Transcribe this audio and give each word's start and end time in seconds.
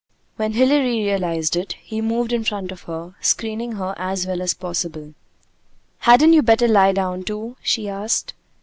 When 0.35 0.53
Hilary 0.53 0.97
realized 1.03 1.55
it 1.55 1.73
he 1.73 2.01
moved 2.01 2.33
in 2.33 2.43
front 2.43 2.71
of 2.71 2.81
her, 2.89 3.13
screening 3.21 3.73
her 3.73 3.93
as 3.97 4.25
well 4.25 4.41
as 4.41 4.55
possible. 4.55 5.13
"Hadn't 5.99 6.33
you 6.33 6.41
better 6.41 6.67
lie 6.67 6.91
down, 6.91 7.21
too?" 7.21 7.55
she 7.61 7.87
asked. 7.87 8.33